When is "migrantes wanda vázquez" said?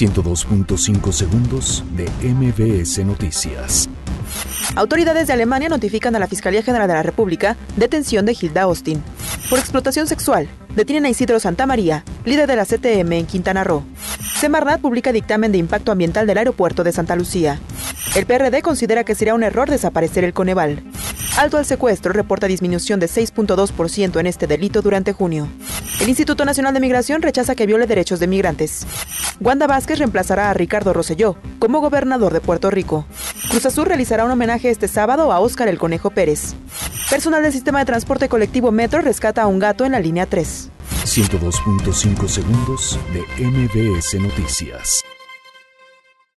28.26-29.98